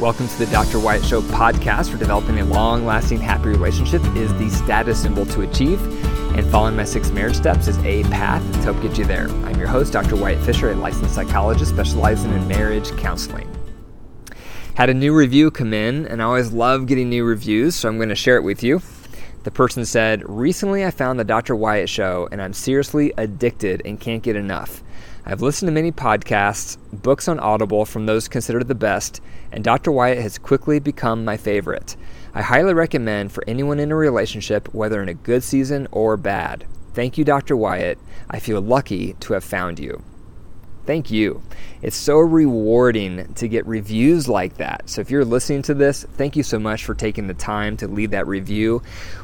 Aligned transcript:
Welcome 0.00 0.28
to 0.28 0.38
the 0.38 0.46
Dr. 0.46 0.78
Wyatt 0.78 1.04
Show 1.04 1.22
podcast, 1.22 1.90
for 1.90 1.98
developing 1.98 2.38
a 2.38 2.44
long 2.44 2.86
lasting, 2.86 3.18
happy 3.18 3.48
relationship 3.48 4.00
is 4.14 4.32
the 4.34 4.48
status 4.48 5.02
symbol 5.02 5.26
to 5.26 5.40
achieve, 5.40 5.82
and 6.36 6.48
following 6.52 6.76
my 6.76 6.84
six 6.84 7.10
marriage 7.10 7.34
steps 7.34 7.66
is 7.66 7.76
a 7.78 8.04
path 8.04 8.40
to 8.52 8.58
help 8.60 8.80
get 8.80 8.96
you 8.96 9.04
there. 9.04 9.28
I'm 9.28 9.58
your 9.58 9.66
host, 9.66 9.92
Dr. 9.92 10.14
Wyatt 10.14 10.38
Fisher, 10.46 10.70
a 10.70 10.76
licensed 10.76 11.16
psychologist 11.16 11.72
specializing 11.72 12.32
in 12.32 12.46
marriage 12.46 12.96
counseling. 12.96 13.52
Had 14.76 14.88
a 14.88 14.94
new 14.94 15.12
review 15.12 15.50
come 15.50 15.74
in, 15.74 16.06
and 16.06 16.22
I 16.22 16.26
always 16.26 16.52
love 16.52 16.86
getting 16.86 17.08
new 17.08 17.24
reviews, 17.24 17.74
so 17.74 17.88
I'm 17.88 17.96
going 17.96 18.08
to 18.08 18.14
share 18.14 18.36
it 18.36 18.44
with 18.44 18.62
you. 18.62 18.80
The 19.42 19.50
person 19.50 19.84
said, 19.84 20.22
Recently 20.28 20.84
I 20.84 20.92
found 20.92 21.18
the 21.18 21.24
Dr. 21.24 21.56
Wyatt 21.56 21.88
Show, 21.88 22.28
and 22.30 22.40
I'm 22.40 22.52
seriously 22.52 23.12
addicted 23.16 23.82
and 23.84 23.98
can't 23.98 24.22
get 24.22 24.36
enough. 24.36 24.80
I've 25.30 25.42
listened 25.42 25.68
to 25.68 25.72
many 25.74 25.92
podcasts, 25.92 26.78
books 26.90 27.28
on 27.28 27.38
Audible 27.38 27.84
from 27.84 28.06
those 28.06 28.28
considered 28.28 28.66
the 28.66 28.74
best, 28.74 29.20
and 29.52 29.62
Dr. 29.62 29.92
Wyatt 29.92 30.22
has 30.22 30.38
quickly 30.38 30.78
become 30.78 31.22
my 31.22 31.36
favorite. 31.36 31.96
I 32.32 32.40
highly 32.40 32.72
recommend 32.72 33.30
for 33.30 33.44
anyone 33.46 33.78
in 33.78 33.92
a 33.92 33.94
relationship, 33.94 34.72
whether 34.72 35.02
in 35.02 35.10
a 35.10 35.14
good 35.14 35.44
season 35.44 35.86
or 35.92 36.16
bad. 36.16 36.64
Thank 36.94 37.18
you, 37.18 37.26
Dr. 37.26 37.58
Wyatt. 37.58 37.98
I 38.30 38.38
feel 38.38 38.62
lucky 38.62 39.16
to 39.20 39.34
have 39.34 39.44
found 39.44 39.78
you. 39.78 40.02
Thank 40.86 41.10
you. 41.10 41.42
It's 41.82 41.94
so 41.94 42.16
rewarding 42.16 43.34
to 43.34 43.48
get 43.48 43.66
reviews 43.66 44.28
like 44.28 44.56
that. 44.56 44.88
So 44.88 45.02
if 45.02 45.10
you're 45.10 45.26
listening 45.26 45.60
to 45.64 45.74
this, 45.74 46.06
thank 46.14 46.36
you 46.36 46.42
so 46.42 46.58
much 46.58 46.86
for 46.86 46.94
taking 46.94 47.26
the 47.26 47.34
time 47.34 47.76
to 47.76 47.86
leave 47.86 48.12
that 48.12 48.26
review. 48.26 48.80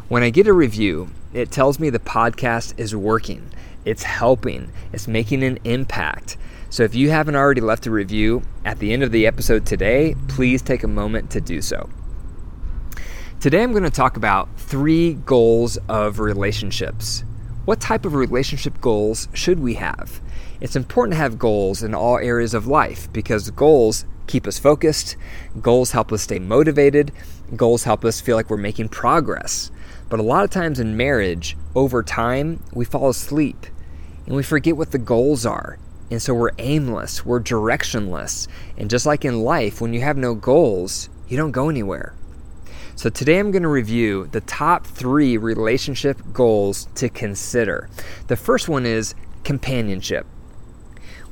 When 0.09 0.23
I 0.23 0.29
get 0.29 0.49
a 0.49 0.53
review, 0.53 1.09
it 1.33 1.51
tells 1.51 1.79
me 1.79 1.89
the 1.89 1.99
podcast 1.99 2.79
is 2.79 2.95
working 2.95 3.51
it's 3.85 4.03
helping, 4.03 4.71
it's 4.93 5.09
making 5.09 5.43
an 5.43 5.59
impact. 5.65 6.37
So 6.71 6.83
if 6.83 6.95
you 6.95 7.11
haven't 7.11 7.37
already 7.37 7.61
left 7.61 7.87
a 7.87 7.91
review 7.91 8.43
at 8.65 8.79
the 8.79 8.93
end 8.93 9.03
of 9.03 9.13
the 9.13 9.27
episode 9.27 9.65
today, 9.65 10.17
please 10.29 10.63
take 10.63 10.83
a 10.83 10.89
moment 10.89 11.31
to 11.31 11.41
do 11.41 11.63
so. 11.63 11.89
Today 13.41 13.63
I'm 13.63 13.73
going 13.73 13.85
to 13.85 13.91
talk 13.91 14.17
about 14.17 14.49
three 14.59 15.15
goals 15.15 15.77
of 15.89 16.19
relationships. 16.19 17.25
What 17.65 17.81
type 17.81 18.05
of 18.05 18.15
relationship 18.15 18.81
goals 18.81 19.29
should 19.35 19.61
we 19.61 19.75
have? 19.75 20.21
It's 20.61 20.77
important 20.77 21.13
to 21.13 21.19
have 21.19 21.39
goals 21.39 21.83
in 21.83 21.95
all 21.95 22.19
areas 22.19 22.55
of 22.55 22.67
life 22.67 23.13
because 23.13 23.51
goals 23.51 24.05
keep 24.27 24.47
us 24.47 24.59
focused, 24.59 25.17
goals 25.61 25.91
help 25.91 26.11
us 26.13 26.23
stay 26.23 26.39
motivated, 26.39 27.13
goals 27.55 27.85
help 27.85 28.05
us 28.05 28.21
feel 28.21 28.37
like 28.37 28.51
we're 28.51 28.57
making 28.57 28.89
progress. 28.89 29.71
But 30.09 30.21
a 30.21 30.25
lot 30.25 30.45
of 30.45 30.51
times 30.51 30.81
in 30.81 30.97
marriage, 30.97 31.57
over 31.75 32.03
time, 32.03 32.63
we 32.73 32.85
fall 32.85 33.11
asleep 33.11 33.67
and 34.27 34.35
we 34.35 34.43
forget 34.43 34.77
what 34.77 34.91
the 34.91 34.99
goals 34.99 35.45
are. 35.45 35.79
And 36.11 36.21
so 36.21 36.35
we're 36.35 36.51
aimless, 36.59 37.25
we're 37.25 37.41
directionless. 37.41 38.47
And 38.77 38.91
just 38.91 39.07
like 39.07 39.25
in 39.25 39.43
life, 39.43 39.81
when 39.81 39.93
you 39.93 40.01
have 40.03 40.17
no 40.17 40.35
goals, 40.35 41.09
you 41.29 41.37
don't 41.37 41.53
go 41.53 41.69
anywhere. 41.69 42.15
So 42.97 43.11
today 43.11 43.39
I'm 43.39 43.51
going 43.51 43.63
to 43.63 43.69
review 43.69 44.29
the 44.31 44.41
top 44.43 44.87
three 44.87 45.37
relationship 45.37 46.21
goals 46.33 46.87
to 46.95 47.09
consider. 47.09 47.89
The 48.29 48.37
first 48.37 48.69
one 48.69 48.87
is 48.87 49.15
companionship. 49.43 50.27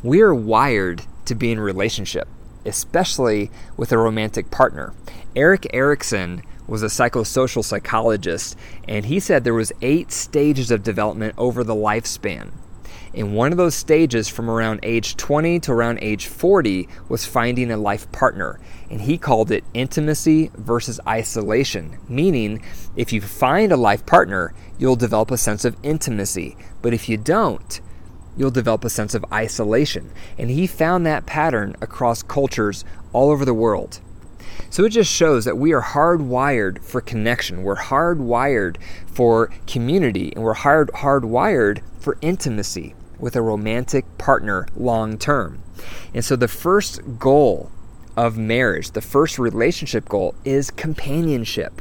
We 0.03 0.21
are 0.23 0.35
wired 0.35 1.03
to 1.27 1.37
be 1.37 1.53
in 1.53 1.61
relationship, 1.61 2.27
especially 2.67 3.51
with 3.77 3.93
a 3.93 3.99
romantic 3.99 4.51
partner. 4.51 4.93
Erik 5.37 5.73
Erikson 5.73 6.43
was 6.67 6.83
a 6.83 6.87
psychosocial 6.87 7.65
psychologist 7.65 8.57
and 8.89 9.07
he 9.07 9.21
said 9.21 9.45
there 9.45 9.55
was 9.55 9.73
8 9.83 10.11
stages 10.11 10.71
of 10.71 10.83
development 10.83 11.35
over 11.39 11.63
the 11.63 11.75
lifespan. 11.75 12.51
In 13.15 13.35
one 13.35 13.53
of 13.53 13.59
those 13.59 13.75
stages, 13.75 14.31
from 14.31 14.49
around 14.49 14.81
age 14.83 15.19
20 15.19 15.61
to 15.61 15.73
around 15.73 15.99
age 16.01 16.29
40, 16.29 16.89
was 17.11 17.27
finding 17.27 17.71
a 17.71 17.77
life 17.77 18.11
partner. 18.11 18.59
And 18.91 19.03
he 19.03 19.19
called 19.19 19.51
it 19.51 19.65
intimacy 19.75 20.51
versus 20.57 20.99
isolation, 21.07 21.99
meaning 22.09 22.65
if 22.97 23.13
you 23.13 23.21
find 23.21 23.71
a 23.71 23.77
life 23.77 24.07
partner, 24.07 24.55
you'll 24.79 24.97
develop 24.97 25.31
a 25.31 25.37
sense 25.37 25.67
of 25.67 25.77
intimacy. 25.83 26.57
But 26.81 26.95
if 26.95 27.07
you 27.07 27.19
don't, 27.19 27.83
you'll 28.35 28.51
develop 28.51 28.83
a 28.83 28.91
sense 28.91 29.15
of 29.15 29.27
isolation. 29.31 30.11
And 30.39 30.49
he 30.49 30.67
found 30.67 31.05
that 31.05 31.27
pattern 31.27 31.77
across 31.83 32.23
cultures 32.23 32.83
all 33.13 33.29
over 33.29 33.45
the 33.45 33.53
world. 33.53 34.01
So 34.71 34.85
it 34.87 34.91
just 34.91 35.13
shows 35.13 35.45
that 35.45 35.59
we 35.59 35.75
are 35.75 35.83
hardwired 35.83 36.83
for 36.83 37.03
connection. 37.03 37.63
We're 37.63 37.77
hardwired 37.77 38.79
for 39.07 39.51
community, 39.67 40.33
and 40.35 40.43
we're 40.43 40.55
hard 40.55 40.89
hardwired 40.95 41.83
for 42.01 42.17
intimacy 42.23 42.95
with 43.23 43.37
a 43.37 43.41
romantic 43.41 44.05
partner 44.19 44.67
long 44.77 45.17
term. 45.17 45.63
And 46.13 46.25
so 46.25 46.37
the 46.37 46.49
first 46.49 47.01
goal 47.19 47.71
of 48.17 48.37
marriage, 48.37 48.91
the 48.91 49.01
first 49.01 49.39
relationship 49.39 50.09
goal 50.09 50.35
is 50.45 50.71
companionship. 50.71 51.81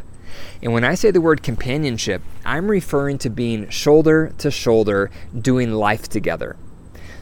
And 0.62 0.72
when 0.72 0.86
I 0.86 0.94
say 0.94 1.12
the 1.12 1.20
word 1.20 1.44
companionship, 1.44 2.22
I'm 2.46 2.70
referring 2.70 3.18
to 3.18 3.30
being 3.30 3.68
shoulder 3.70 4.34
to 4.38 4.52
shoulder 4.52 5.10
doing 5.38 5.74
life 5.74 6.08
together. 6.08 6.56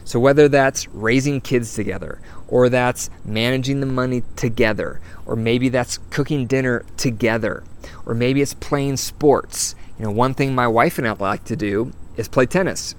So 0.04 0.20
whether 0.20 0.48
that's 0.48 0.86
raising 0.88 1.40
kids 1.40 1.74
together, 1.74 2.20
or 2.46 2.68
that's 2.68 3.10
managing 3.24 3.80
the 3.80 3.86
money 3.86 4.22
together, 4.36 5.00
or 5.24 5.34
maybe 5.34 5.68
that's 5.70 5.98
cooking 6.10 6.46
dinner 6.46 6.84
together, 6.96 7.62
or 8.04 8.14
maybe 8.14 8.42
it's 8.42 8.54
playing 8.54 8.98
sports. 8.98 9.74
You 9.98 10.04
know, 10.04 10.10
one 10.10 10.34
thing 10.34 10.54
my 10.54 10.68
wife 10.68 10.98
and 10.98 11.08
I 11.08 11.12
like 11.12 11.44
to 11.44 11.56
do 11.56 11.92
is 12.16 12.28
play 12.28 12.46
tennis. 12.46 12.94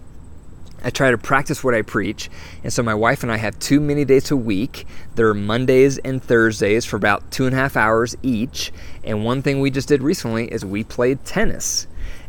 I 0.84 0.90
try 0.90 1.12
to 1.12 1.18
practice 1.18 1.64
what 1.64 1.74
I 1.74 1.82
preach. 1.82 2.30
And 2.64 2.74
so 2.74 2.84
my 2.84 2.94
wife 2.94 3.24
and 3.24 3.32
I 3.32 3.38
have 3.38 3.60
two 3.60 3.80
mini 3.80 4.06
dates 4.06 4.32
a 4.32 4.38
week. 4.38 4.88
They're 5.16 5.34
Mondays 5.34 5.98
and 6.00 6.24
Thursdays 6.24 6.86
for 6.86 6.96
about 6.96 7.30
two 7.32 7.46
and 7.46 7.54
a 7.54 7.58
half 7.58 7.78
hours 7.78 8.16
each. 8.24 8.72
And 9.04 9.24
one 9.24 9.42
thing 9.42 9.60
we 9.60 9.72
just 9.72 9.88
did 9.88 10.02
recently 10.02 10.52
is 10.52 10.66
we 10.66 10.84
played 10.84 11.24
tennis. 11.24 11.88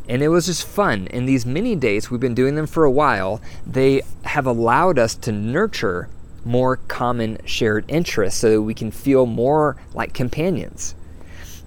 And 0.08 0.22
it 0.22 0.28
was 0.28 0.46
just 0.46 0.66
fun. 0.66 1.08
And 1.08 1.28
these 1.28 1.46
mini 1.46 1.76
dates, 1.76 2.10
we've 2.10 2.20
been 2.20 2.34
doing 2.34 2.54
them 2.54 2.66
for 2.66 2.84
a 2.84 2.90
while, 2.90 3.40
they 3.66 4.02
have 4.24 4.46
allowed 4.46 4.98
us 4.98 5.14
to 5.16 5.32
nurture 5.32 6.08
more 6.44 6.76
common 6.88 7.38
shared 7.44 7.84
interests 7.88 8.40
so 8.40 8.50
that 8.50 8.62
we 8.62 8.74
can 8.74 8.90
feel 8.90 9.26
more 9.26 9.76
like 9.94 10.12
companions. 10.12 10.94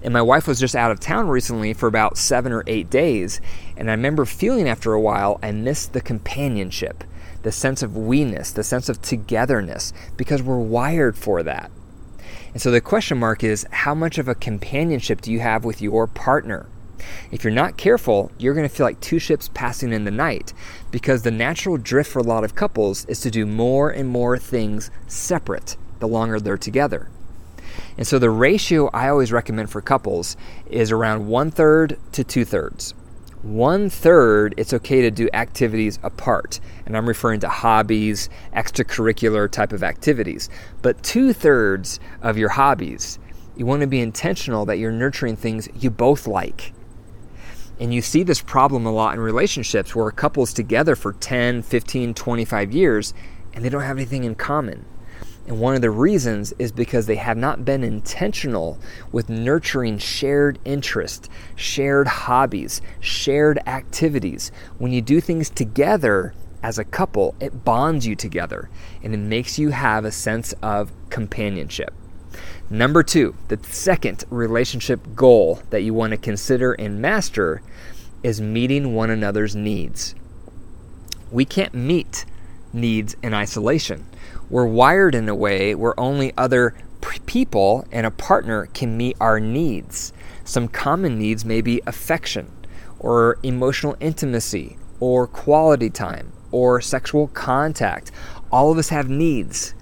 And 0.06 0.12
my 0.12 0.22
wife 0.22 0.46
was 0.46 0.60
just 0.60 0.76
out 0.76 0.92
of 0.92 1.00
town 1.00 1.26
recently 1.26 1.72
for 1.72 1.88
about 1.88 2.16
seven 2.16 2.52
or 2.52 2.62
eight 2.68 2.88
days. 2.88 3.40
And 3.76 3.90
I 3.90 3.94
remember 3.94 4.24
feeling 4.24 4.68
after 4.68 4.92
a 4.92 5.00
while 5.00 5.40
I 5.42 5.50
missed 5.50 5.94
the 5.94 6.00
companionship, 6.00 7.02
the 7.42 7.50
sense 7.50 7.82
of 7.82 7.96
we-ness, 7.96 8.52
the 8.52 8.62
sense 8.62 8.88
of 8.88 9.02
togetherness, 9.02 9.92
because 10.16 10.44
we're 10.44 10.60
wired 10.60 11.18
for 11.18 11.42
that. 11.42 11.72
And 12.52 12.62
so 12.62 12.70
the 12.70 12.80
question 12.80 13.18
mark 13.18 13.42
is 13.42 13.66
how 13.72 13.96
much 13.96 14.16
of 14.16 14.28
a 14.28 14.36
companionship 14.36 15.22
do 15.22 15.32
you 15.32 15.40
have 15.40 15.64
with 15.64 15.82
your 15.82 16.06
partner? 16.06 16.66
If 17.32 17.42
you're 17.42 17.52
not 17.52 17.76
careful, 17.76 18.30
you're 18.38 18.54
going 18.54 18.68
to 18.68 18.72
feel 18.72 18.86
like 18.86 19.00
two 19.00 19.18
ships 19.18 19.50
passing 19.54 19.92
in 19.92 20.04
the 20.04 20.12
night 20.12 20.52
because 20.92 21.22
the 21.22 21.32
natural 21.32 21.78
drift 21.78 22.12
for 22.12 22.20
a 22.20 22.22
lot 22.22 22.44
of 22.44 22.54
couples 22.54 23.06
is 23.06 23.18
to 23.22 23.30
do 23.32 23.44
more 23.44 23.90
and 23.90 24.08
more 24.08 24.38
things 24.38 24.88
separate 25.08 25.76
the 25.98 26.06
longer 26.06 26.38
they're 26.38 26.56
together. 26.56 27.08
And 27.96 28.06
so 28.06 28.18
the 28.18 28.30
ratio 28.30 28.90
I 28.92 29.08
always 29.08 29.32
recommend 29.32 29.70
for 29.70 29.80
couples 29.80 30.36
is 30.68 30.92
around 30.92 31.26
one 31.26 31.50
third 31.50 31.98
to 32.12 32.24
two 32.24 32.44
thirds. 32.44 32.94
One 33.42 33.88
third, 33.88 34.54
it's 34.56 34.72
okay 34.72 35.02
to 35.02 35.10
do 35.10 35.28
activities 35.32 35.98
apart. 36.02 36.58
And 36.84 36.96
I'm 36.96 37.06
referring 37.06 37.40
to 37.40 37.48
hobbies, 37.48 38.28
extracurricular 38.52 39.50
type 39.50 39.72
of 39.72 39.84
activities. 39.84 40.50
But 40.82 41.02
two 41.02 41.32
thirds 41.32 42.00
of 42.22 42.36
your 42.36 42.48
hobbies, 42.50 43.18
you 43.56 43.64
want 43.64 43.82
to 43.82 43.86
be 43.86 44.00
intentional 44.00 44.66
that 44.66 44.78
you're 44.78 44.92
nurturing 44.92 45.36
things 45.36 45.68
you 45.78 45.90
both 45.90 46.26
like. 46.26 46.72
And 47.78 47.92
you 47.92 48.02
see 48.02 48.22
this 48.22 48.40
problem 48.40 48.86
a 48.86 48.90
lot 48.90 49.14
in 49.14 49.20
relationships 49.20 49.94
where 49.94 50.08
a 50.08 50.12
couple 50.12 50.42
is 50.42 50.52
together 50.52 50.96
for 50.96 51.12
10, 51.12 51.62
15, 51.62 52.14
25 52.14 52.72
years 52.72 53.14
and 53.52 53.64
they 53.64 53.68
don't 53.68 53.82
have 53.82 53.96
anything 53.96 54.24
in 54.24 54.34
common. 54.34 54.84
And 55.46 55.60
one 55.60 55.76
of 55.76 55.80
the 55.80 55.90
reasons 55.90 56.52
is 56.58 56.72
because 56.72 57.06
they 57.06 57.16
have 57.16 57.36
not 57.36 57.64
been 57.64 57.84
intentional 57.84 58.78
with 59.12 59.28
nurturing 59.28 59.98
shared 59.98 60.58
interest, 60.64 61.28
shared 61.54 62.08
hobbies, 62.08 62.82
shared 62.98 63.60
activities. 63.66 64.50
When 64.78 64.92
you 64.92 65.00
do 65.00 65.20
things 65.20 65.48
together 65.48 66.34
as 66.64 66.78
a 66.78 66.84
couple, 66.84 67.36
it 67.38 67.64
bonds 67.64 68.06
you 68.06 68.16
together 68.16 68.68
and 69.04 69.14
it 69.14 69.18
makes 69.18 69.56
you 69.56 69.70
have 69.70 70.04
a 70.04 70.10
sense 70.10 70.52
of 70.62 70.90
companionship. 71.10 71.94
Number 72.68 73.04
two, 73.04 73.36
the 73.46 73.60
second 73.62 74.24
relationship 74.30 75.14
goal 75.14 75.62
that 75.70 75.82
you 75.82 75.94
want 75.94 76.10
to 76.10 76.16
consider 76.16 76.72
and 76.72 77.00
master 77.00 77.62
is 78.24 78.40
meeting 78.40 78.94
one 78.94 79.10
another's 79.10 79.54
needs. 79.54 80.16
We 81.30 81.44
can't 81.44 81.74
meet 81.74 82.24
needs 82.72 83.14
in 83.22 83.32
isolation 83.32 84.06
we're 84.48 84.66
wired 84.66 85.14
in 85.14 85.28
a 85.28 85.34
way 85.34 85.74
where 85.74 85.98
only 85.98 86.32
other 86.36 86.74
people 87.26 87.86
and 87.92 88.06
a 88.06 88.10
partner 88.10 88.66
can 88.66 88.96
meet 88.96 89.16
our 89.20 89.40
needs. 89.40 90.12
Some 90.44 90.68
common 90.68 91.18
needs 91.18 91.44
may 91.44 91.60
be 91.60 91.82
affection, 91.86 92.50
or 92.98 93.38
emotional 93.42 93.96
intimacy, 94.00 94.78
or 95.00 95.26
quality 95.26 95.90
time, 95.90 96.32
or 96.50 96.80
sexual 96.80 97.28
contact. 97.28 98.10
All 98.52 98.70
of 98.70 98.78
us 98.78 98.88
have 98.90 99.08
needs. 99.08 99.74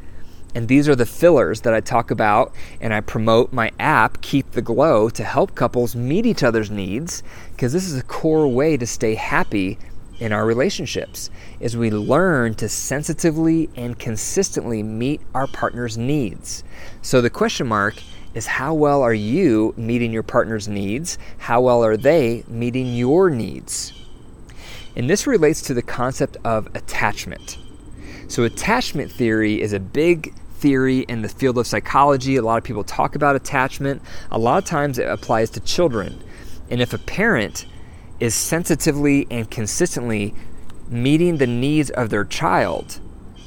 And 0.54 0.68
these 0.68 0.88
are 0.88 0.94
the 0.94 1.06
fillers 1.06 1.62
that 1.62 1.74
I 1.74 1.80
talk 1.80 2.10
about 2.10 2.54
and 2.80 2.94
I 2.94 3.00
promote 3.00 3.52
my 3.52 3.72
app, 3.78 4.22
Keep 4.22 4.52
the 4.52 4.62
Glow, 4.62 5.08
to 5.10 5.24
help 5.24 5.54
couples 5.54 5.96
meet 5.96 6.26
each 6.26 6.44
other's 6.44 6.70
needs 6.70 7.22
because 7.50 7.72
this 7.72 7.86
is 7.86 7.98
a 7.98 8.04
core 8.04 8.46
way 8.46 8.76
to 8.76 8.86
stay 8.86 9.16
happy 9.16 9.78
in 10.24 10.32
our 10.32 10.46
relationships 10.46 11.28
is 11.60 11.76
we 11.76 11.90
learn 11.90 12.54
to 12.54 12.66
sensitively 12.66 13.68
and 13.76 13.98
consistently 13.98 14.82
meet 14.82 15.20
our 15.34 15.46
partner's 15.46 15.98
needs. 15.98 16.64
So 17.02 17.20
the 17.20 17.28
question 17.28 17.66
mark 17.66 17.96
is 18.32 18.46
how 18.46 18.72
well 18.72 19.02
are 19.02 19.12
you 19.12 19.74
meeting 19.76 20.12
your 20.12 20.22
partner's 20.22 20.66
needs? 20.66 21.18
How 21.36 21.60
well 21.60 21.84
are 21.84 21.98
they 21.98 22.42
meeting 22.48 22.94
your 22.94 23.28
needs? 23.28 23.92
And 24.96 25.10
this 25.10 25.26
relates 25.26 25.60
to 25.62 25.74
the 25.74 25.82
concept 25.82 26.38
of 26.42 26.74
attachment. 26.74 27.58
So 28.28 28.44
attachment 28.44 29.12
theory 29.12 29.60
is 29.60 29.74
a 29.74 29.80
big 29.80 30.34
theory 30.54 31.00
in 31.00 31.20
the 31.20 31.28
field 31.28 31.58
of 31.58 31.66
psychology. 31.66 32.36
A 32.36 32.42
lot 32.42 32.56
of 32.56 32.64
people 32.64 32.82
talk 32.82 33.14
about 33.14 33.36
attachment. 33.36 34.00
A 34.30 34.38
lot 34.38 34.56
of 34.56 34.64
times 34.64 34.98
it 34.98 35.06
applies 35.06 35.50
to 35.50 35.60
children. 35.60 36.24
And 36.70 36.80
if 36.80 36.94
a 36.94 36.98
parent 36.98 37.66
is 38.24 38.34
sensitively 38.34 39.26
and 39.30 39.50
consistently 39.50 40.34
meeting 40.88 41.36
the 41.36 41.46
needs 41.46 41.90
of 41.90 42.08
their 42.08 42.24
child, 42.24 42.98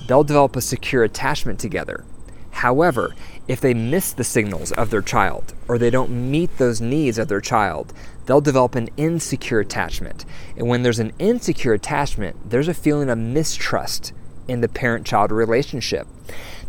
they'll 0.07 0.23
develop 0.23 0.55
a 0.55 0.61
secure 0.61 1.03
attachment 1.03 1.59
together. 1.59 2.05
However, 2.51 3.15
if 3.47 3.59
they 3.59 3.73
miss 3.73 4.13
the 4.13 4.23
signals 4.23 4.71
of 4.73 4.89
their 4.89 5.01
child 5.01 5.53
or 5.67 5.77
they 5.77 5.89
don't 5.89 6.31
meet 6.31 6.57
those 6.57 6.81
needs 6.81 7.17
of 7.17 7.27
their 7.27 7.41
child, 7.41 7.93
they'll 8.25 8.41
develop 8.41 8.75
an 8.75 8.89
insecure 8.97 9.59
attachment. 9.59 10.25
And 10.55 10.67
when 10.67 10.83
there's 10.83 10.99
an 10.99 11.13
insecure 11.19 11.73
attachment, 11.73 12.49
there's 12.49 12.67
a 12.67 12.73
feeling 12.73 13.09
of 13.09 13.17
mistrust 13.17 14.13
in 14.47 14.61
the 14.61 14.67
parent 14.67 15.05
child 15.05 15.31
relationship. 15.31 16.07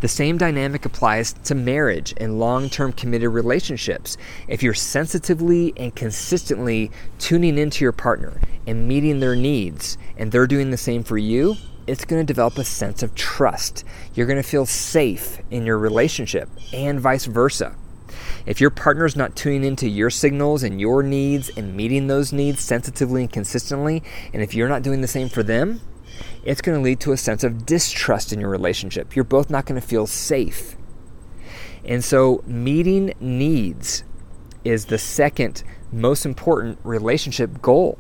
The 0.01 0.09
same 0.09 0.39
dynamic 0.39 0.85
applies 0.85 1.33
to 1.45 1.55
marriage 1.55 2.15
and 2.17 2.39
long 2.39 2.71
term 2.71 2.93
committed 2.93 3.31
relationships. 3.31 4.17
If 4.47 4.63
you're 4.63 4.75
sensitively 4.75 5.73
and 5.77 5.95
consistently 5.95 6.93
tuning 7.19 7.59
into 7.59 7.85
your 7.85 7.93
partner 7.93 8.41
and 8.67 8.87
meeting 8.87 9.19
their 9.19 9.35
needs, 9.35 9.99
and 10.17 10.31
they're 10.31 10.47
doing 10.47 10.71
the 10.71 10.77
same 10.77 11.03
for 11.03 11.19
you, 11.19 11.57
it's 11.89 12.05
going 12.05 12.21
to 12.21 12.27
develop 12.27 12.59
a 12.59 12.65
sense 12.65 13.03
of 13.03 13.15
trust. 13.15 13.85
You're 14.15 14.27
going 14.27 14.41
to 14.41 14.49
feel 14.49 14.67
safe 14.67 15.41
in 15.51 15.67
your 15.67 15.79
relationship, 15.79 16.49
and 16.73 17.01
vice 17.01 17.25
versa. 17.25 17.75
If 18.47 18.61
your 18.61 18.71
partner's 18.71 19.17
not 19.17 19.37
tuning 19.37 19.65
into 19.65 19.89
your 19.89 20.11
signals 20.11 20.63
and 20.63 20.81
your 20.81 21.03
needs 21.03 21.51
and 21.57 21.75
meeting 21.75 22.07
those 22.07 22.33
needs 22.33 22.61
sensitively 22.61 23.23
and 23.23 23.33
consistently, 23.33 24.03
and 24.33 24.43
if 24.43 24.55
you're 24.55 24.69
not 24.69 24.83
doing 24.83 25.01
the 25.01 25.09
same 25.09 25.29
for 25.29 25.43
them, 25.43 25.81
it's 26.45 26.61
going 26.61 26.79
to 26.79 26.83
lead 26.83 27.01
to 27.01 27.13
a 27.13 27.17
sense 27.17 27.45
of 27.45 27.67
distrust 27.67 28.33
in 28.33 28.41
your 28.41 28.51
relationship. 28.51 29.15
You're 29.15 29.25
both 29.25 29.51
not 29.51 29.67
going 29.67 29.81
to 29.81 29.87
feel 29.87 30.07
safe. 30.07 30.77
And 31.85 32.05
so, 32.05 32.43
meeting 32.47 33.15
needs 33.21 34.05
is 34.65 34.87
the 34.87 34.99
second 34.99 35.63
most 35.93 36.27
important 36.27 36.79
relationship 36.85 37.63
goal. 37.63 37.99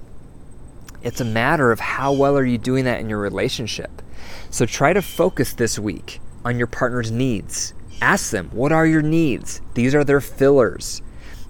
It's 1.02 1.20
a 1.20 1.24
matter 1.24 1.70
of 1.70 1.80
how 1.80 2.12
well 2.12 2.36
are 2.36 2.44
you 2.44 2.58
doing 2.58 2.84
that 2.84 3.00
in 3.00 3.08
your 3.08 3.18
relationship. 3.20 4.02
So 4.50 4.66
try 4.66 4.92
to 4.92 5.02
focus 5.02 5.52
this 5.54 5.78
week 5.78 6.20
on 6.44 6.58
your 6.58 6.66
partner's 6.66 7.10
needs. 7.10 7.72
Ask 8.00 8.30
them, 8.30 8.50
what 8.52 8.72
are 8.72 8.86
your 8.86 9.02
needs? 9.02 9.60
These 9.74 9.94
are 9.94 10.04
their 10.04 10.20
fillers. 10.20 11.02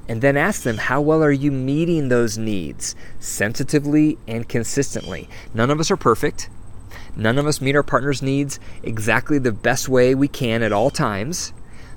And 0.08 0.22
then 0.22 0.38
ask 0.38 0.62
them, 0.62 0.78
how 0.78 1.02
well 1.02 1.22
are 1.22 1.30
you 1.30 1.52
meeting 1.52 2.08
those 2.08 2.38
needs 2.38 2.96
sensitively 3.20 4.16
and 4.26 4.48
consistently? 4.48 5.28
None 5.52 5.70
of 5.70 5.78
us 5.78 5.90
are 5.90 5.98
perfect. 5.98 6.48
None 7.14 7.36
of 7.36 7.46
us 7.46 7.60
meet 7.60 7.76
our 7.76 7.82
partner's 7.82 8.22
needs 8.22 8.58
exactly 8.82 9.38
the 9.38 9.52
best 9.52 9.88
way 9.88 10.14
we 10.14 10.28
can 10.28 10.62
at 10.62 10.72
all 10.72 10.90
times, 10.90 11.52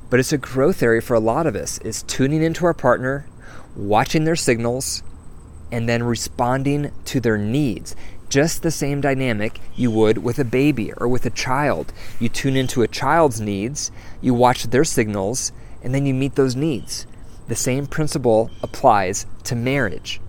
but 0.10 0.20
it's 0.20 0.34
a 0.34 0.38
growth 0.38 0.84
area 0.84 1.02
for 1.02 1.14
a 1.14 1.20
lot 1.22 1.48
of 1.48 1.56
us 1.56 1.78
is 1.80 2.04
tuning 2.04 2.44
into 2.44 2.66
our 2.66 2.74
partner, 2.74 3.26
watching 3.76 4.26
their 4.26 4.36
signals, 4.36 5.04
and 5.72 5.88
then 5.88 6.04
responding 6.04 6.92
to 7.06 7.22
their 7.22 7.38
needs. 7.38 7.96
Just 8.28 8.62
the 8.62 8.72
same 8.72 9.00
dynamic 9.00 9.60
you 9.76 9.90
would 9.92 10.18
with 10.18 10.38
a 10.40 10.44
baby 10.44 10.92
or 10.94 11.08
with 11.08 11.26
a 11.26 11.30
child. 11.30 11.94
You 12.20 12.28
tune 12.28 12.58
into 12.58 12.82
a 12.82 12.88
child's 12.88 13.40
needs, 13.40 13.92
you 14.22 14.34
watch 14.34 14.64
their 14.64 14.84
signals, 14.84 15.52
and 15.82 15.96
then 15.96 16.06
you 16.06 16.14
meet 16.14 16.36
those 16.36 16.56
needs. 16.56 17.06
The 17.48 17.56
same 17.56 17.88
principle 17.88 18.50
applies 18.64 19.26
to 19.46 19.56
marriage. 19.56 20.22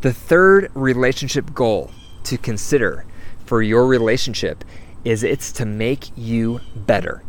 The 0.00 0.12
third 0.12 0.70
relationship 0.74 1.54
goal 1.54 1.90
to 2.24 2.36
consider 2.38 3.04
for 3.46 3.62
your 3.62 3.86
relationship 3.86 4.64
is 5.04 5.22
it's 5.22 5.52
to 5.52 5.66
make 5.66 6.10
you 6.16 6.60
better. 6.74 7.22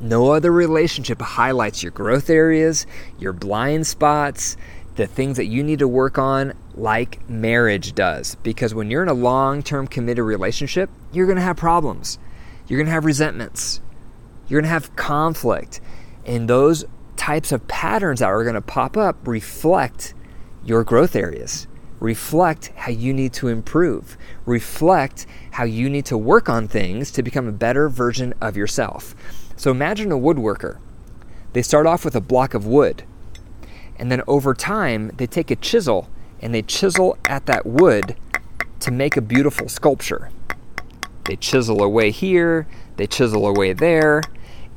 No 0.00 0.32
other 0.32 0.50
relationship 0.50 1.20
highlights 1.20 1.82
your 1.82 1.92
growth 1.92 2.30
areas, 2.30 2.86
your 3.18 3.32
blind 3.32 3.86
spots, 3.86 4.56
the 4.96 5.06
things 5.06 5.36
that 5.36 5.46
you 5.46 5.62
need 5.62 5.78
to 5.78 5.88
work 5.88 6.18
on 6.18 6.54
like 6.74 7.28
marriage 7.28 7.94
does. 7.94 8.34
Because 8.36 8.74
when 8.74 8.90
you're 8.90 9.02
in 9.02 9.08
a 9.08 9.14
long 9.14 9.62
term 9.62 9.86
committed 9.86 10.24
relationship, 10.24 10.90
you're 11.12 11.26
going 11.26 11.36
to 11.36 11.42
have 11.42 11.56
problems. 11.56 12.18
You're 12.66 12.78
going 12.78 12.86
to 12.86 12.92
have 12.92 13.04
resentments. 13.04 13.80
You're 14.48 14.60
going 14.60 14.68
to 14.68 14.72
have 14.72 14.94
conflict. 14.96 15.80
And 16.26 16.48
those 16.48 16.84
types 17.16 17.52
of 17.52 17.66
patterns 17.68 18.20
that 18.20 18.26
are 18.26 18.42
going 18.42 18.54
to 18.54 18.60
pop 18.60 18.96
up 18.96 19.16
reflect 19.26 20.14
your 20.64 20.82
growth 20.84 21.14
areas 21.14 21.66
reflect 22.02 22.72
how 22.74 22.90
you 22.90 23.14
need 23.14 23.32
to 23.32 23.46
improve, 23.46 24.16
reflect 24.44 25.24
how 25.52 25.62
you 25.62 25.88
need 25.88 26.04
to 26.04 26.18
work 26.18 26.48
on 26.48 26.66
things 26.66 27.12
to 27.12 27.22
become 27.22 27.46
a 27.46 27.52
better 27.52 27.88
version 27.88 28.34
of 28.40 28.56
yourself. 28.56 29.14
So 29.56 29.70
imagine 29.70 30.10
a 30.10 30.16
woodworker. 30.16 30.78
They 31.52 31.62
start 31.62 31.86
off 31.86 32.04
with 32.04 32.16
a 32.16 32.20
block 32.20 32.54
of 32.54 32.66
wood, 32.66 33.04
and 33.96 34.10
then 34.10 34.22
over 34.26 34.52
time, 34.52 35.12
they 35.16 35.28
take 35.28 35.50
a 35.50 35.56
chisel 35.56 36.10
and 36.40 36.52
they 36.52 36.62
chisel 36.62 37.16
at 37.26 37.46
that 37.46 37.64
wood 37.64 38.16
to 38.80 38.90
make 38.90 39.16
a 39.16 39.20
beautiful 39.20 39.68
sculpture. 39.68 40.30
They 41.24 41.36
chisel 41.36 41.84
away 41.84 42.10
here, 42.10 42.66
they 42.96 43.06
chisel 43.06 43.46
away 43.46 43.74
there, 43.74 44.22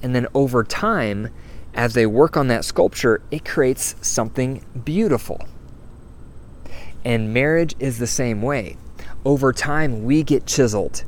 and 0.03 0.13
then 0.13 0.27
over 0.35 0.63
time, 0.63 1.29
as 1.75 1.93
they 1.93 2.05
work 2.05 2.37
on 2.37 2.47
that 2.47 2.63
sculpture, 2.63 3.21
it 3.31 3.43
creates 3.43 3.95
something 4.01 4.65
beautiful. 4.85 5.45
And 7.03 7.33
marriage 7.33 7.75
is 7.79 7.99
the 7.99 8.07
same 8.07 8.41
way. 8.41 8.77
Over 9.25 9.51
time, 9.51 10.05
we 10.05 10.23
get 10.23 10.45
chiseled. 10.45 11.03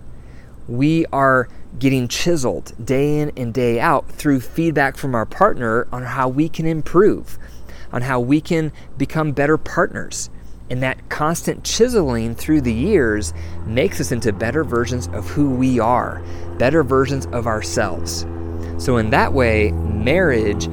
We 0.67 1.05
are 1.07 1.47
getting 1.79 2.07
chiseled 2.09 2.73
day 2.83 3.19
in 3.19 3.31
and 3.37 3.53
day 3.53 3.79
out 3.79 4.09
through 4.09 4.41
feedback 4.41 4.97
from 4.97 5.15
our 5.15 5.25
partner 5.25 5.87
on 5.91 6.03
how 6.03 6.27
we 6.27 6.49
can 6.49 6.65
improve, 6.65 7.37
on 7.93 8.01
how 8.01 8.19
we 8.19 8.41
can 8.41 8.73
become 8.97 9.31
better 9.31 9.57
partners. 9.57 10.29
And 10.69 10.83
that 10.83 11.07
constant 11.07 11.63
chiseling 11.63 12.35
through 12.35 12.61
the 12.61 12.73
years 12.73 13.33
makes 13.65 14.01
us 14.01 14.11
into 14.11 14.33
better 14.33 14.65
versions 14.65 15.07
of 15.13 15.29
who 15.29 15.49
we 15.51 15.79
are, 15.79 16.21
better 16.57 16.83
versions 16.83 17.25
of 17.27 17.47
ourselves. 17.47 18.25
So, 18.77 18.97
in 18.97 19.09
that 19.09 19.33
way, 19.33 19.71
marriage 19.71 20.67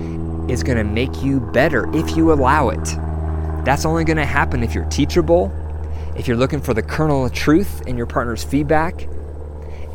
is 0.51 0.63
going 0.63 0.79
to 0.79 0.85
make 0.85 1.23
you 1.23 1.41
better 1.41 1.89
if 1.97 2.17
you 2.17 2.33
allow 2.33 2.69
it. 2.69 2.85
That's 3.65 3.87
only 3.87 4.05
going 4.05 4.19
to 4.19 4.27
happen 4.27 4.63
if 4.63 4.75
you're 4.75 4.85
teachable, 4.87 5.51
if 6.17 6.29
you're 6.29 6.37
looking 6.37 6.61
for 6.61 6.75
the 6.75 6.83
kernel 6.83 7.25
of 7.25 7.33
truth 7.33 7.87
in 7.87 7.97
your 7.97 8.07
partner's 8.07 8.45
feedback, 8.45 9.09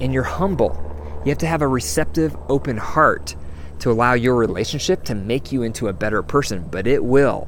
and 0.01 0.13
you're 0.13 0.23
humble. 0.23 0.85
You 1.23 1.29
have 1.29 1.37
to 1.39 1.47
have 1.47 1.61
a 1.61 1.67
receptive, 1.67 2.35
open 2.49 2.77
heart 2.77 3.35
to 3.79 3.91
allow 3.91 4.13
your 4.13 4.35
relationship 4.35 5.03
to 5.05 5.15
make 5.15 5.51
you 5.51 5.63
into 5.63 5.87
a 5.87 5.93
better 5.93 6.23
person, 6.23 6.65
but 6.69 6.87
it 6.87 7.03
will. 7.03 7.47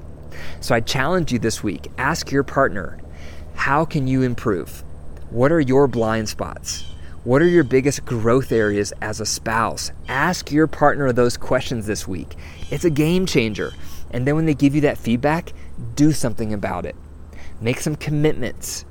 So 0.59 0.75
I 0.75 0.79
challenge 0.79 1.31
you 1.31 1.39
this 1.39 1.63
week 1.63 1.91
ask 1.97 2.31
your 2.31 2.43
partner, 2.43 2.99
how 3.55 3.85
can 3.85 4.07
you 4.07 4.21
improve? 4.21 4.83
What 5.29 5.51
are 5.51 5.59
your 5.59 5.87
blind 5.87 6.29
spots? 6.29 6.90
What 7.23 7.43
are 7.43 7.47
your 7.47 7.63
biggest 7.63 8.03
growth 8.03 8.51
areas 8.51 8.93
as 8.99 9.19
a 9.19 9.27
spouse? 9.27 9.91
Ask 10.07 10.51
your 10.51 10.65
partner 10.65 11.11
those 11.11 11.37
questions 11.37 11.85
this 11.85 12.07
week. 12.07 12.33
It's 12.71 12.83
a 12.83 12.89
game 12.89 13.27
changer. 13.27 13.73
And 14.09 14.25
then 14.25 14.35
when 14.35 14.47
they 14.47 14.55
give 14.55 14.73
you 14.73 14.81
that 14.81 14.97
feedback, 14.97 15.53
do 15.93 16.13
something 16.13 16.51
about 16.51 16.87
it. 16.87 16.95
Make 17.61 17.79
some 17.79 17.95
commitments. 17.95 18.85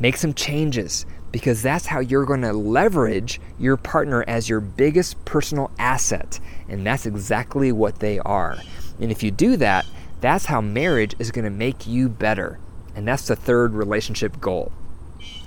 Make 0.00 0.16
some 0.16 0.32
changes 0.32 1.04
because 1.32 1.60
that's 1.60 1.84
how 1.84 2.00
you're 2.00 2.24
going 2.24 2.40
to 2.40 2.54
leverage 2.54 3.42
your 3.58 3.76
partner 3.76 4.24
as 4.26 4.48
your 4.48 4.60
biggest 4.60 5.22
personal 5.26 5.70
asset. 5.78 6.40
And 6.70 6.86
that's 6.86 7.04
exactly 7.04 7.72
what 7.72 7.98
they 7.98 8.20
are. 8.20 8.56
And 8.98 9.10
if 9.10 9.22
you 9.22 9.30
do 9.30 9.58
that, 9.58 9.84
that's 10.22 10.46
how 10.46 10.62
marriage 10.62 11.14
is 11.18 11.30
going 11.30 11.44
to 11.44 11.50
make 11.50 11.86
you 11.86 12.08
better. 12.08 12.58
And 12.96 13.06
that's 13.06 13.26
the 13.26 13.36
third 13.36 13.74
relationship 13.74 14.40
goal. 14.40 14.72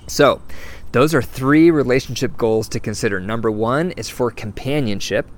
So, 0.06 0.40
those 0.92 1.14
are 1.14 1.22
three 1.22 1.70
relationship 1.70 2.36
goals 2.36 2.68
to 2.70 2.80
consider. 2.80 3.20
Number 3.20 3.50
one 3.50 3.90
is 3.92 4.08
for 4.08 4.30
companionship. 4.30 5.28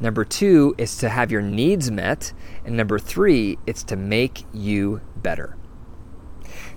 Number 0.00 0.24
two 0.24 0.74
is 0.78 0.96
to 0.98 1.08
have 1.08 1.32
your 1.32 1.42
needs 1.42 1.90
met. 1.90 2.32
And 2.64 2.76
number 2.76 2.98
three, 2.98 3.58
it's 3.66 3.82
to 3.84 3.96
make 3.96 4.44
you 4.52 5.00
better. 5.16 5.56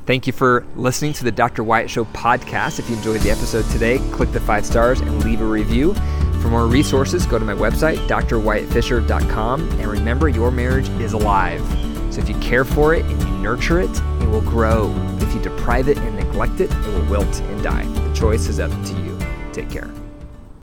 Thank 0.05 0.27
you 0.27 0.34
for 0.34 0.65
listening 0.75 1.13
to 1.13 1.24
the 1.24 1.31
Dr. 1.31 1.63
Wyatt 1.63 1.89
Show 1.89 2.05
podcast. 2.05 2.77
If 2.79 2.89
you 2.89 2.95
enjoyed 2.95 3.22
the 3.22 3.31
episode 3.31 3.65
today, 3.72 3.98
click 4.12 4.31
the 4.31 4.39
five 4.39 4.65
stars 4.65 5.01
and 5.01 5.24
leave 5.24 5.41
a 5.41 5.45
review. 5.45 5.95
For 6.41 6.50
more 6.50 6.67
resources, 6.67 7.25
go 7.25 7.39
to 7.39 7.45
my 7.45 7.55
website, 7.55 7.98
drwyattfisher.com, 8.07 9.69
and 9.79 9.88
remember 9.88 10.29
your 10.29 10.51
marriage 10.51 10.89
is 11.01 11.13
alive. 11.13 11.62
So 12.13 12.22
if 12.22 12.29
you 12.29 12.38
care 12.38 12.63
for 12.63 12.93
it 12.93 13.03
nurture 13.45 13.79
it, 13.79 14.01
it 14.21 14.27
will 14.27 14.41
grow. 14.41 14.91
If 15.19 15.31
you 15.35 15.39
deprive 15.39 15.87
it 15.87 15.99
and 15.99 16.15
neglect 16.15 16.61
it, 16.61 16.71
it 16.71 16.87
will 16.87 17.05
wilt 17.11 17.41
and 17.41 17.63
die. 17.63 17.85
The 17.85 18.13
choice 18.15 18.47
is 18.47 18.59
up 18.59 18.71
to 18.71 18.93
you. 19.03 19.15
Take 19.53 19.69
care. 19.69 20.04